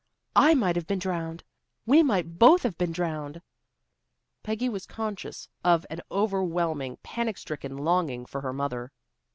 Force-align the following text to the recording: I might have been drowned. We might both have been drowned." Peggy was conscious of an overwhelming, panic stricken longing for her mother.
I 0.35 0.55
might 0.55 0.75
have 0.77 0.87
been 0.87 0.97
drowned. 0.97 1.43
We 1.85 2.01
might 2.01 2.39
both 2.39 2.63
have 2.63 2.75
been 2.75 2.91
drowned." 2.91 3.39
Peggy 4.41 4.67
was 4.67 4.87
conscious 4.87 5.47
of 5.63 5.85
an 5.91 6.01
overwhelming, 6.09 6.97
panic 7.03 7.37
stricken 7.37 7.77
longing 7.77 8.25
for 8.25 8.41
her 8.41 8.51
mother. 8.51 8.91